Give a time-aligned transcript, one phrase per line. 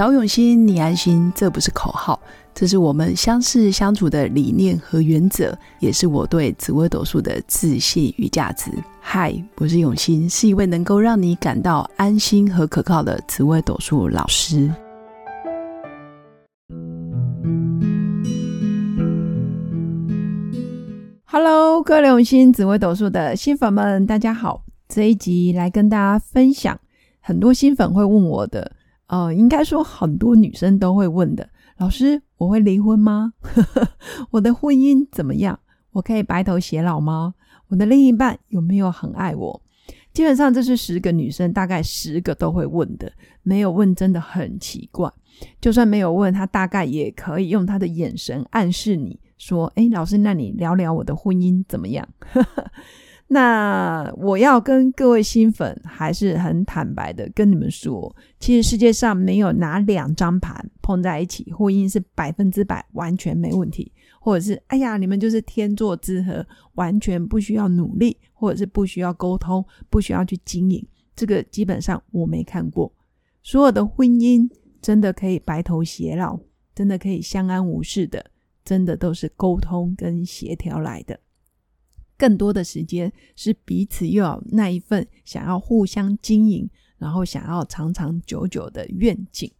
[0.00, 2.18] 找永新，你安心，这不是口号，
[2.54, 8.70] 这是我们相识相处的理念和原则，也是我对紫微斗数的自信与价值。
[8.98, 14.72] 嗨，我是永新，是一位能够让你感到安心和可靠的紫微斗数老师。
[21.26, 24.62] Hello，各位永新紫微斗数的新粉们，大家好！
[24.88, 26.80] 这一集来跟大家分享，
[27.20, 28.72] 很多新粉会问我的。
[29.10, 33.32] 呃，应该说很多女生都会问的，老师，我会离婚吗？
[34.30, 35.58] 我的婚姻怎么样？
[35.90, 37.34] 我可以白头偕老吗？
[37.66, 39.60] 我的另一半有没有很爱我？
[40.12, 45.12] 基本上这是十个女生大概十个都会问的，没有问真的很奇怪。
[45.60, 52.08] 就算没有问，她大概也可以用她的眼神暗示你说：“哎，老师，那你聊聊我的婚姻怎么样？”
[53.32, 70.84] 那我要跟各位新粉还是很坦白的跟你们说，其实世界上没有哪两张盘碰在一起，婚姻是百分之百完全没问题，或者是哎呀你们就是天作之合，完全不需要努力，或者是不需要沟通，不需要去经营，
[71.14, 72.92] 这个基本上我没看过。
[73.44, 74.50] 所有的婚姻
[74.82, 76.36] 真的可以白头偕老，
[76.74, 78.26] 真的可以相安无事的，
[78.64, 81.20] 真的都是沟通跟协调来的。
[82.20, 86.68] 更多的时间是彼此又有那一份想要互相经营，
[86.98, 89.50] 然后想要长长久久的愿景。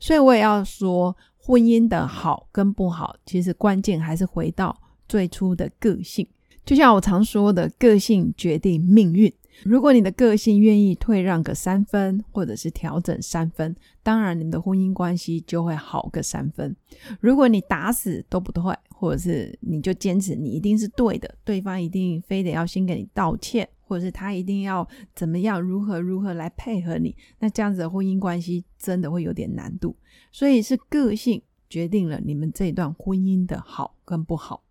[0.00, 6.24] 所以我也要说，婚姻的好跟不好，其实关键还是回到最初的个性。
[6.64, 9.32] 就像我常说的，个性决定命运。
[9.64, 16.76] 如果你的个性愿意退让个三分，或者是调整三分，当然你们的婚姻关系就会好个三分。
[17.18, 29.94] 如果你打死都不退，或者是你就坚持你一定是对的，对方一定非得要先给你道歉，或者是他一定要怎么样如何如何来配合你，那这样子的婚姻关系真的会有点难度。
[30.32, 34.64] 所以是个性决定了你们这一段婚姻的好跟不好。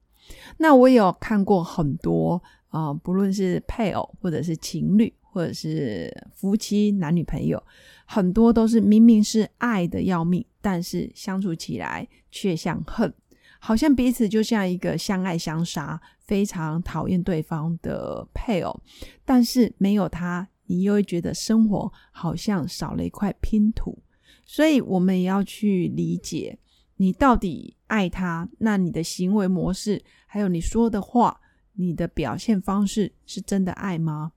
[0.57, 2.43] 那我有看过很多。
[2.69, 7.63] 啊，不论是配偶，或者是情侣，或者是夫妻、男女朋友，
[8.05, 13.11] 很多都是明明是爱的要命，但是相处起来却像恨，
[13.59, 18.81] 好像彼此就像一个相爱相杀、非常讨厌对方的配偶，
[19.25, 23.97] 但是没有他，你又会觉得生活好像少了一块拼图。
[24.46, 26.57] 所以，我们也要去理解，
[26.96, 31.40] 你到底爱他，那你的行为模式，还有你说的话。
[31.79, 34.31] 你的表现方式是真的爱吗？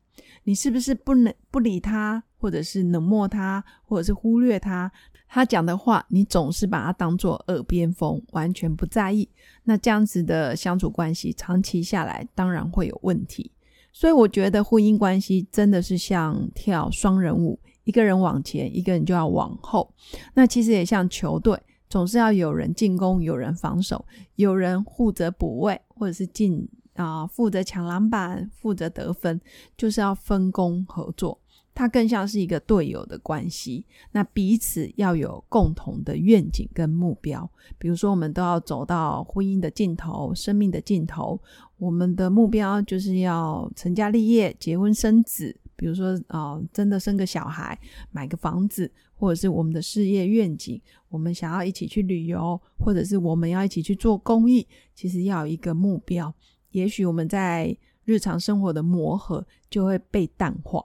[0.44, 4.90] 你是不是不能不理他，或者是冷漠他，或者是忽略他？
[5.28, 9.28] 他讲的话，你总是把他当做耳边风，完全不在意。
[9.62, 13.52] 那这样子的相处关系，长期下来当然会有问题。
[13.92, 19.92] 所以我觉得婚姻关系真的是像跳双人舞，一个人往前，一个人就要往后。
[20.34, 21.56] 那其实也像球队，
[21.88, 24.04] 总是要有人进攻，有人防守，
[24.34, 26.68] 有人负责补位，或者是进。
[27.00, 29.40] 啊，负责抢篮板，负责得分，
[29.76, 31.40] 就是要分工合作。
[31.72, 33.86] 它更像是一个队友的关系。
[34.12, 37.48] 那彼此要有共同的愿景跟目标。
[37.78, 41.40] 比如说，我们都要走到婚姻的尽头，生命的尽头。
[41.78, 45.56] 我们的目标就是要成家立业，结婚生子。
[45.76, 47.78] 比如说，啊，真的生个小孩，
[48.10, 50.78] 买个房子，或者是我们的事业愿景，
[51.08, 54.66] 我们想要一起去旅游，或者是我们要一起去做公益。
[54.94, 56.34] 其实要有一个目标。
[56.70, 60.84] 也许我们在日常生活的磨合就会被淡化。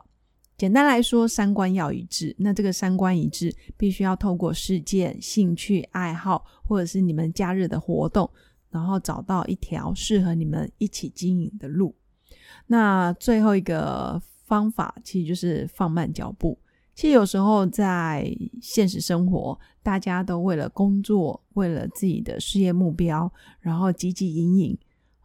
[0.57, 2.33] 简单来说，三观要一致。
[2.39, 8.29] 那这个三观一致，必须要透过事件、兴趣、爱好，或者是你们假日的活动，
[8.69, 11.93] 然后找到一条适合你们一起经营的路。
[12.67, 16.57] 那最后一个方法，其实就是放慢脚步。
[16.93, 23.29] 其实有时候在现实生活，大家都为了工作，为了自己的事业目标，
[23.59, 24.77] 然后汲汲营营。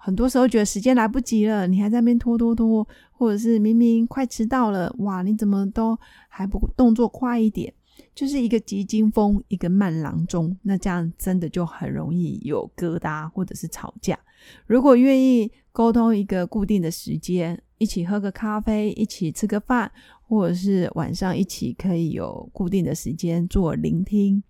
[0.02, 7.72] 很多时候觉得时间来不及了，你还在那边拖拖拖，或者是明明快迟到了，哇，你怎么都还不动作快一点？
[8.14, 14.18] 就是一个急惊风，一个慢郎中，那这样真的就很容易有疙瘩或者是吵架。
[14.66, 19.92] 如果愿意沟通一个固定的时间，一起喝个咖啡，一起吃个饭，
[20.22, 24.42] 或者是晚上一起可以有固定的时间做聆听。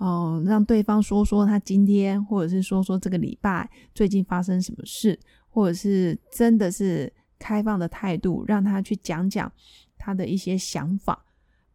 [0.00, 5.18] 哦，让对方说说他今天，或者是说说这个礼拜最近发生什么事，
[5.50, 9.52] 或者是真的是开放的态度，让他去讲讲
[9.98, 11.22] 他的一些想法，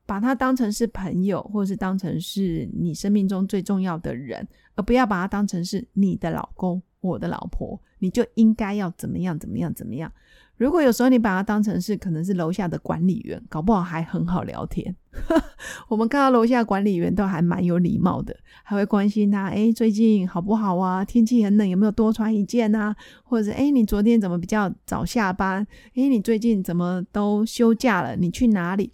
[0.08, 10.12] 把他当成是朋友，或者是当成是你生命中最重要的人，而不要把他当成是你的老公、我的老婆，你就应该要怎么样、怎么样、怎么样。
[10.58, 14.96] 如果有时候你把他当成是可能是楼下的管理员，搞不好还很好聊天。
[15.90, 21.04] 我们看到楼下管理员都还蛮有礼貌的，还会关心他，哎，最近好不好啊？
[21.04, 22.96] 天气很冷，有没有多穿一件啊？
[23.24, 25.66] 或者是，哎，你昨天怎么比较早下班？
[25.96, 28.16] 哎，你最近怎么都休假了？
[28.16, 28.92] 你去哪里？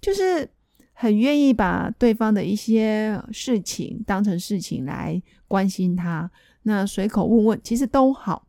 [0.00, 0.48] 就是
[0.92, 6.30] 很愿意把对方的一些事情当成事情来关心他。
[6.62, 8.43] 那随口问问，其实都好。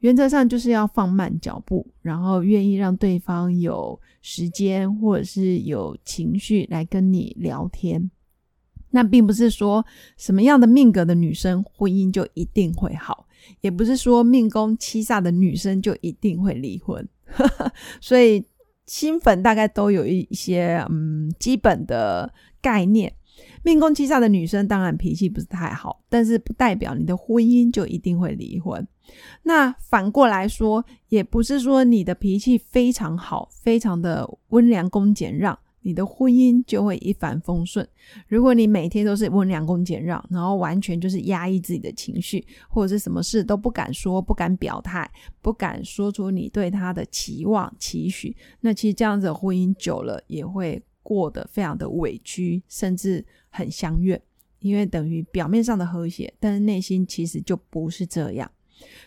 [0.00, 8.10] 原则上就是要放慢脚步，然后愿意让对方有时间或者是有情绪来跟你聊天。
[8.90, 9.84] 那并不是说
[10.16, 13.26] 什么样的命格的女生婚姻就一定会好，
[13.60, 17.06] 也不是说命宫七煞的女生就一定会离婚。
[18.00, 18.42] 所以
[18.86, 23.12] 新粉大概都有一些嗯基本的概念。
[23.62, 28.86] 命宫七煞的女生当然脾气不是太好，但是不代表你的婚姻就一定会离婚。
[29.42, 37.86] 那反过来说，也不是说你的脾气非常好，非常的温良恭俭让，你的婚姻就会一帆风顺。
[38.26, 54.20] 如果你每天都是温良恭俭让，然后完全就是压抑自己的情绪，或者是什么事都不敢说、不敢表态、不敢说出你对他的期望、期许，那其实这样子婚姻久了也会过得非常的委屈，甚至很相怨，
[54.60, 58.50] 因为等于表面上的和谐，但是内心其实就不是这样。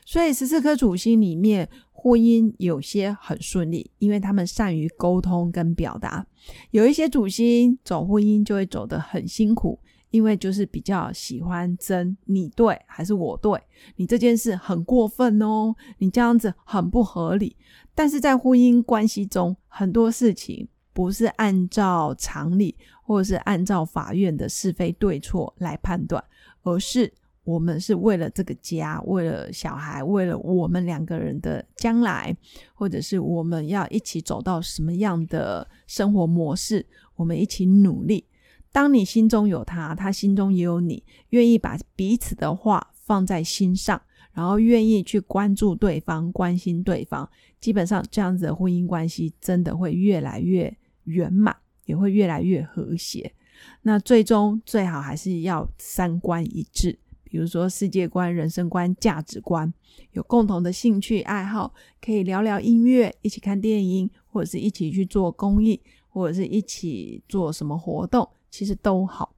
[0.06, 6.26] 所以十四颗主星里面，婚姻有些很顺利，因为他们善于沟通跟表达；
[6.72, 9.80] 有一些主星走婚姻就会走得很辛苦，
[10.10, 13.60] 因为就是比较喜欢争你对还是我对，
[13.96, 17.56] 你这件事很过分哦，你这样子很不合理。
[17.94, 26.24] 但是在婚姻关系中，很多事情不是按照常理或者是按照法院的是非对错来判断，
[26.64, 27.14] 而是。
[27.44, 32.36] 我们是为了这个家，为了小孩，为了我们两个人的将来，
[32.74, 36.86] 或者是我们要一起走到什么样的生活模式，
[37.16, 38.26] 我们一起努力。
[38.72, 44.02] 当你心中有他，他心中也有你，愿意把彼此的话放在心上，
[44.34, 47.30] 然后愿意去关注对方、关心对方，
[47.60, 50.74] 基本上这样子的婚姻关系真的会越来越
[51.04, 51.54] 圆满，
[51.86, 53.34] 也会越来越和谐。
[53.82, 56.98] 那最终最好还是要三观一致。
[57.32, 59.74] 比如说世界观、人生观、价值观，
[60.12, 65.80] 有共同的兴趣爱好，可以聊聊音乐，一起看电影，或者是一起去做公益，
[66.10, 69.34] 或者是一起做什么活动，其实都好。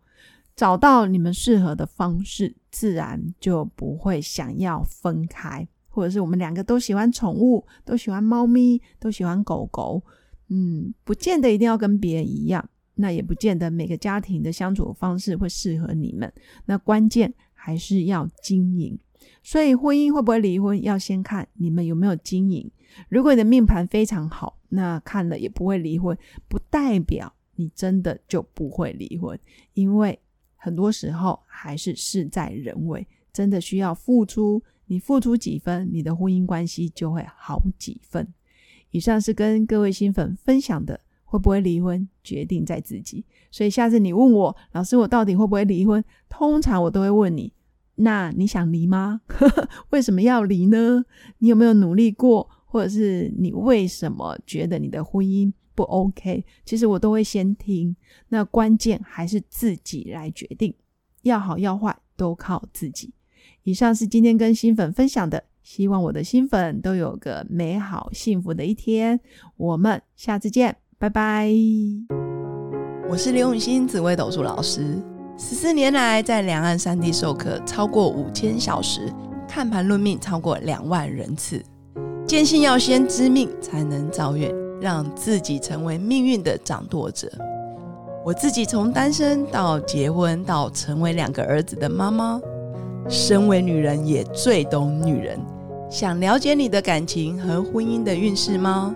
[0.55, 5.67] 找到你们适合的方式，自然就不会想要分开。
[5.87, 10.01] 或者是我们两个都喜欢宠物，都喜欢猫咪，都喜欢狗狗，
[10.47, 16.33] 嗯，不见得一定要跟别人一样，那也不见得每个家庭的相处方式会适合你们。
[16.65, 17.31] 那关键。
[17.65, 18.99] 还是要经营，
[19.41, 22.69] 所以婚姻会不会离婚，要先看你们有没有经营。
[23.07, 26.17] 如果你的命盘非常好，那看了也不会离婚，
[26.49, 29.39] 不代表你真的就不会离婚，
[29.75, 30.19] 因为
[30.57, 34.61] 很多时候还是事在人为，真的需要付出。
[34.87, 38.27] 你付出几分，你的婚姻关系就会好几分。
[38.91, 40.99] 以上是跟各位新粉分享的。
[41.33, 43.25] 会不会离婚，决定在自己。
[43.49, 46.03] 所以下次你问我，老师，我到底会不会离婚？
[46.29, 47.51] 通常我都会问你，
[47.95, 49.21] 那你想离吗？
[49.89, 51.03] 为什么要离呢？
[51.39, 52.47] 你有没有努力过？
[52.67, 56.45] 或者是你为什么觉得你的婚姻不 OK？
[56.65, 57.95] 其实我都会先听。
[58.29, 60.71] 那关键还是自己来决定，
[61.23, 63.11] 要好要坏都靠自己。
[63.63, 69.19] 以上是今天跟新粉分享的，希望我的新粉都有个美好幸福的一天。
[69.57, 70.82] 我们下次见。
[71.03, 71.49] 拜拜！
[73.09, 74.97] 我是刘永新紫微斗数老师，
[75.37, 79.11] 十四年来在两岸三地授课超过五千小时，
[79.45, 81.61] 看盘论命超过两万人次，
[82.25, 87.29] 坚信要先知命才能造运，让自己成为命运的掌舵者。
[88.23, 92.39] 我自己从单身到结婚，到成为两个儿子的妈妈，
[93.09, 95.37] 身为女人也最懂女人。
[95.89, 98.95] 想了解你的感情和婚姻的运势吗？